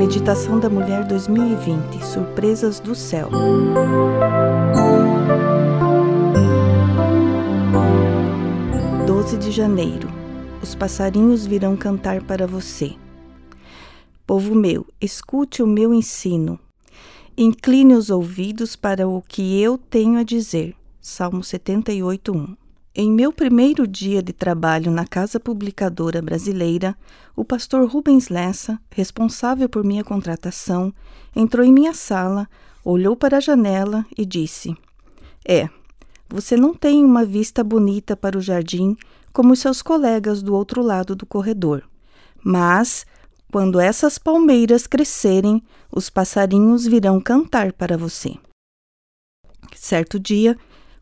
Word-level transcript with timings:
Meditação 0.00 0.58
da 0.58 0.70
Mulher 0.70 1.04
2020 1.04 2.02
Surpresas 2.06 2.80
do 2.80 2.94
Céu. 2.94 3.28
12 9.06 9.36
de 9.36 9.50
janeiro. 9.50 10.08
Os 10.62 10.74
passarinhos 10.74 11.44
virão 11.44 11.76
cantar 11.76 12.22
para 12.22 12.46
você. 12.46 12.94
Povo 14.26 14.54
meu, 14.54 14.86
escute 14.98 15.62
o 15.62 15.66
meu 15.66 15.92
ensino. 15.92 16.58
Incline 17.36 17.92
os 17.92 18.08
ouvidos 18.08 18.74
para 18.74 19.06
o 19.06 19.20
que 19.20 19.60
eu 19.60 19.76
tenho 19.76 20.18
a 20.18 20.22
dizer. 20.22 20.74
Salmo 20.98 21.44
78, 21.44 22.32
1. 22.32 22.59
Em 22.92 23.08
meu 23.08 23.32
primeiro 23.32 23.86
dia 23.86 24.20
de 24.20 24.32
trabalho 24.32 24.90
na 24.90 25.06
Casa 25.06 25.38
Publicadora 25.38 26.20
Brasileira, 26.20 26.96
o 27.36 27.44
pastor 27.44 27.88
Rubens 27.88 28.28
Lessa, 28.28 28.80
responsável 28.90 29.68
por 29.68 29.84
minha 29.84 30.02
contratação, 30.02 30.92
entrou 31.34 31.64
em 31.64 31.72
minha 31.72 31.94
sala, 31.94 32.48
olhou 32.84 33.14
para 33.14 33.36
a 33.36 33.40
janela 33.40 34.04
e 34.18 34.26
disse: 34.26 34.76
É, 35.46 35.70
você 36.28 36.56
não 36.56 36.74
tem 36.74 37.04
uma 37.04 37.24
vista 37.24 37.62
bonita 37.62 38.16
para 38.16 38.36
o 38.36 38.40
jardim 38.40 38.96
como 39.32 39.54
seus 39.54 39.82
colegas 39.82 40.42
do 40.42 40.52
outro 40.52 40.82
lado 40.82 41.14
do 41.14 41.24
corredor. 41.24 41.84
Mas, 42.42 43.06
quando 43.52 43.78
essas 43.78 44.18
palmeiras 44.18 44.88
crescerem, 44.88 45.62
os 45.92 46.10
passarinhos 46.10 46.86
virão 46.86 47.20
cantar 47.20 47.72
para 47.72 47.96
você. 47.96 48.34
Certo 49.76 50.18
dia, 50.18 50.56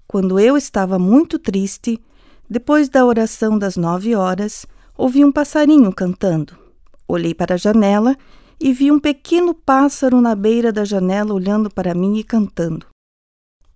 quando 0.08 0.40
eu 0.40 0.56
estava 0.56 0.98
muito 0.98 1.38
triste, 1.38 2.02
depois 2.48 2.88
da 2.88 3.04
oração 3.04 3.58
das 3.58 3.76
nove 3.76 4.14
horas, 4.14 4.66
ouvi 4.96 5.22
um 5.22 5.30
passarinho 5.30 5.92
cantando. 5.92 6.56
Olhei 7.06 7.34
para 7.34 7.54
a 7.54 7.58
janela 7.58 8.16
e 8.58 8.72
vi 8.72 8.90
um 8.90 8.98
pequeno 8.98 9.52
pássaro 9.52 10.18
na 10.18 10.34
beira 10.34 10.72
da 10.72 10.82
janela 10.82 11.34
olhando 11.34 11.68
para 11.68 11.94
mim 11.94 12.16
e 12.16 12.24
cantando. 12.24 12.86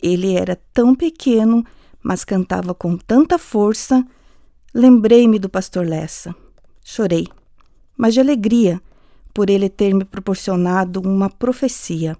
Ele 0.02 0.34
era 0.34 0.58
tão 0.72 0.94
pequeno, 0.94 1.66
mas 2.02 2.24
cantava 2.24 2.74
com 2.74 2.96
tanta 2.96 3.38
força. 3.38 4.02
Lembrei-me 4.72 5.38
do 5.38 5.50
pastor 5.50 5.86
Lessa. 5.86 6.34
Chorei, 6.82 7.28
mas 7.94 8.14
de 8.14 8.20
alegria 8.20 8.80
por 9.34 9.50
ele 9.50 9.68
ter 9.68 9.94
me 9.94 10.04
proporcionado 10.04 10.98
uma 11.02 11.28
profecia. 11.28 12.16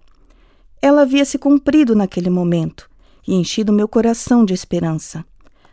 Ela 0.83 1.03
havia 1.03 1.25
se 1.25 1.39
cumprido 1.39 1.97
naquele 1.97 2.29
momento 2.29 2.92
e 3.27 3.35
enchido 3.35 3.73
meu 3.73 3.89
coração 3.89 4.45
de 4.45 4.55
esperança. 4.55 5.25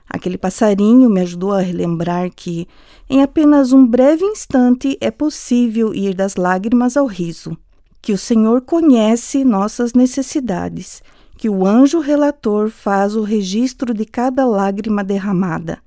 Aquele 0.10 0.38
passarinho 0.38 1.10
me 1.10 1.22
ajudou 1.22 1.54
a 1.54 1.62
relembrar 1.62 2.32
que, 2.36 2.68
em 3.10 3.22
apenas 3.22 3.72
um 3.72 3.86
breve 3.86 4.26
instante, 4.26 4.98
é 5.00 5.12
possível 5.12 5.94
ir 5.94 6.16
das 6.16 6.36
lágrimas 6.36 6.98
ao 6.98 7.06
riso, 7.06 7.56
que 8.02 8.12
o 8.12 8.18
Senhor 8.18 8.62
conhece 8.62 9.44
nossas 9.44 9.94
necessidades, 9.94 11.04
que 11.38 11.48
o 11.48 11.66
anjo 11.66 12.00
relator 12.00 12.70
faz 12.70 13.16
o 13.16 13.22
registro 13.22 13.94
de 13.94 14.06
cada 14.06 14.46
lágrima 14.46 15.04
derramada, 15.04 15.80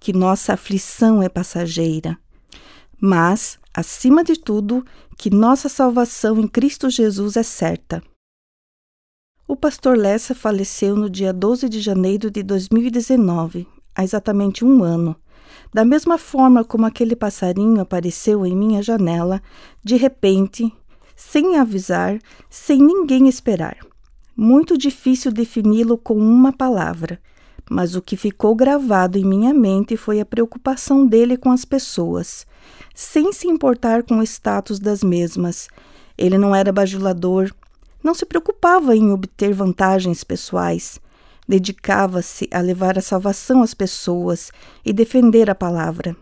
que 0.00 0.12
nossa 0.12 0.54
aflição 0.54 1.22
é 1.22 1.28
passageira, 1.28 2.18
mas, 3.00 3.58
acima 3.72 4.24
de 4.24 4.36
tudo, 4.36 4.84
que 5.16 5.30
nossa 5.30 5.68
salvação 5.68 6.38
em 6.38 6.48
Cristo 6.48 6.90
Jesus 6.90 7.36
é 7.36 7.42
certa. 7.42 8.02
O 9.50 9.56
pastor 9.56 9.96
Lessa 9.96 10.34
faleceu 10.34 10.94
no 10.94 11.08
dia 11.08 11.32
12 11.32 11.70
de 11.70 11.80
janeiro 11.80 12.30
de 12.30 12.42
2019, 12.42 13.66
há 13.96 14.04
exatamente 14.04 14.62
um 14.62 14.84
ano. 14.84 15.16
Da 15.72 15.86
mesma 15.86 16.18
forma 16.18 16.62
como 16.62 16.84
aquele 16.84 17.16
passarinho 17.16 17.80
apareceu 17.80 18.44
em 18.44 18.54
minha 18.54 18.82
janela, 18.82 19.40
de 19.82 19.96
repente, 19.96 20.70
sem 21.16 21.56
avisar, 21.56 22.18
sem 22.50 22.76
ninguém 22.78 23.26
esperar. 23.26 23.78
Muito 24.36 24.76
difícil 24.76 25.32
defini-lo 25.32 25.96
com 25.96 26.18
uma 26.18 26.52
palavra, 26.52 27.18
mas 27.70 27.94
o 27.94 28.02
que 28.02 28.18
ficou 28.18 28.54
gravado 28.54 29.16
em 29.16 29.24
minha 29.24 29.54
mente 29.54 29.96
foi 29.96 30.20
a 30.20 30.26
preocupação 30.26 31.06
dele 31.06 31.38
com 31.38 31.50
as 31.50 31.64
pessoas, 31.64 32.46
sem 32.94 33.32
se 33.32 33.48
importar 33.48 34.02
com 34.02 34.18
o 34.18 34.22
status 34.22 34.78
das 34.78 35.02
mesmas. 35.02 35.70
Ele 36.18 36.36
não 36.36 36.54
era 36.54 36.70
bajulador, 36.70 37.50
não 38.02 38.14
se 38.14 38.24
preocupava 38.24 38.96
em 38.96 39.12
obter 39.12 39.52
vantagens 39.52 40.24
pessoais. 40.24 41.00
Dedicava-se 41.46 42.48
a 42.52 42.60
levar 42.60 42.98
a 42.98 43.02
salvação 43.02 43.62
às 43.62 43.74
pessoas 43.74 44.50
e 44.84 44.92
defender 44.92 45.48
a 45.48 45.54
palavra. 45.54 46.16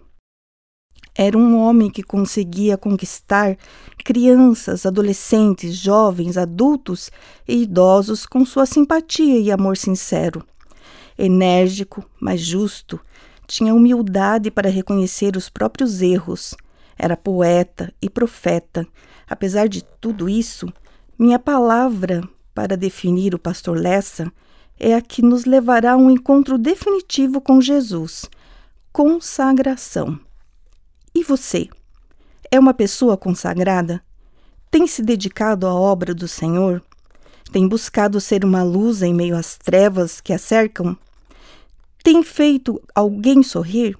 Era 1.18 1.36
um 1.36 1.58
homem 1.58 1.90
que 1.90 2.02
conseguia 2.02 2.76
conquistar 2.76 3.56
crianças, 4.04 4.84
adolescentes, 4.84 5.74
jovens, 5.74 6.36
adultos 6.36 7.10
e 7.48 7.62
idosos 7.62 8.26
com 8.26 8.44
sua 8.44 8.66
simpatia 8.66 9.38
e 9.38 9.50
amor 9.50 9.78
sincero. 9.78 10.44
Enérgico, 11.18 12.04
mas 12.20 12.42
justo, 12.42 13.00
tinha 13.46 13.74
humildade 13.74 14.50
para 14.50 14.68
reconhecer 14.68 15.36
os 15.36 15.48
próprios 15.48 16.02
erros. 16.02 16.54
Era 16.98 17.16
poeta 17.16 17.92
e 18.00 18.10
profeta. 18.10 18.86
Apesar 19.26 19.68
de 19.68 19.82
tudo 19.82 20.28
isso, 20.28 20.70
minha 21.18 21.38
palavra 21.38 22.22
para 22.54 22.76
definir 22.76 23.34
o 23.34 23.38
pastor 23.38 23.78
Lessa 23.78 24.30
é 24.78 24.94
a 24.94 25.00
que 25.00 25.22
nos 25.22 25.44
levará 25.44 25.92
a 25.92 25.96
um 25.96 26.10
encontro 26.10 26.58
definitivo 26.58 27.40
com 27.40 27.60
Jesus 27.60 28.28
consagração. 28.96 30.18
E 31.14 31.22
você? 31.22 31.68
É 32.50 32.58
uma 32.58 32.72
pessoa 32.72 33.14
consagrada? 33.14 34.02
Tem 34.70 34.86
se 34.86 35.02
dedicado 35.02 35.66
à 35.66 35.74
obra 35.74 36.14
do 36.14 36.26
Senhor? 36.26 36.82
Tem 37.52 37.68
buscado 37.68 38.18
ser 38.22 38.42
uma 38.42 38.62
luz 38.62 39.02
em 39.02 39.12
meio 39.12 39.36
às 39.36 39.58
trevas 39.58 40.18
que 40.22 40.32
a 40.32 40.38
cercam? 40.38 40.96
Tem 42.02 42.22
feito 42.22 42.82
alguém 42.94 43.42
sorrir? 43.42 43.98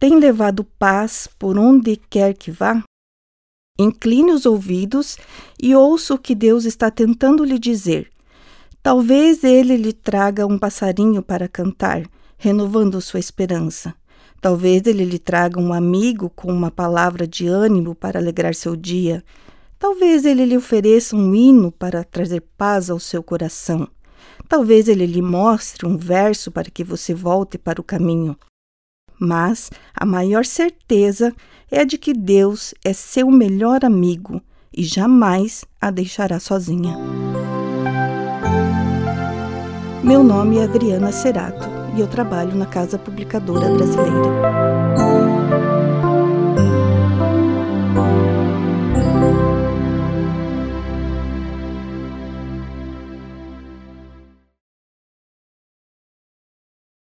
Tem 0.00 0.18
levado 0.18 0.64
paz 0.64 1.28
por 1.38 1.56
onde 1.56 1.96
quer 1.96 2.34
que 2.34 2.50
vá? 2.50 2.82
Incline 3.80 4.32
os 4.32 4.44
ouvidos 4.44 5.16
e 5.62 5.72
ouça 5.72 6.14
o 6.14 6.18
que 6.18 6.34
Deus 6.34 6.64
está 6.64 6.90
tentando 6.90 7.44
lhe 7.44 7.60
dizer. 7.60 8.10
Talvez 8.82 9.44
ele 9.44 9.76
lhe 9.76 9.92
traga 9.92 10.44
um 10.46 10.58
passarinho 10.58 11.22
para 11.22 11.46
cantar, 11.46 12.02
renovando 12.36 13.00
sua 13.00 13.20
esperança. 13.20 13.94
Talvez 14.40 14.84
ele 14.84 15.04
lhe 15.04 15.18
traga 15.18 15.60
um 15.60 15.72
amigo 15.72 16.28
com 16.34 16.52
uma 16.52 16.72
palavra 16.72 17.24
de 17.24 17.46
ânimo 17.46 17.94
para 17.94 18.18
alegrar 18.18 18.52
seu 18.52 18.74
dia. 18.74 19.24
Talvez 19.78 20.24
ele 20.24 20.44
lhe 20.44 20.56
ofereça 20.56 21.14
um 21.14 21.32
hino 21.32 21.70
para 21.70 22.02
trazer 22.02 22.42
paz 22.56 22.90
ao 22.90 22.98
seu 22.98 23.22
coração. 23.22 23.86
Talvez 24.48 24.88
ele 24.88 25.06
lhe 25.06 25.22
mostre 25.22 25.86
um 25.86 25.96
verso 25.96 26.50
para 26.50 26.68
que 26.68 26.82
você 26.82 27.14
volte 27.14 27.56
para 27.56 27.80
o 27.80 27.84
caminho 27.84 28.36
mas 29.18 29.70
a 29.94 30.04
maior 30.06 30.44
certeza 30.44 31.34
é 31.70 31.80
a 31.80 31.84
de 31.84 31.98
que 31.98 32.12
Deus 32.12 32.74
é 32.84 32.92
seu 32.92 33.30
melhor 33.30 33.84
amigo 33.84 34.40
e 34.72 34.82
jamais 34.82 35.64
a 35.80 35.90
deixará 35.90 36.38
sozinha. 36.38 36.96
Meu 40.02 40.22
nome 40.22 40.58
é 40.58 40.64
Adriana 40.64 41.12
Cerato 41.12 41.68
e 41.96 42.00
eu 42.00 42.06
trabalho 42.06 42.54
na 42.54 42.66
Casa 42.66 42.98
Publicadora 42.98 43.68
Brasileira. 43.70 44.67